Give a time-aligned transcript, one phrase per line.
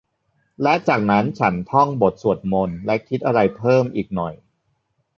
[0.61, 4.33] และจากนั้นฉันท่องบทสวดมนต์และคิดอะไรเพิ่มอีกหน่อย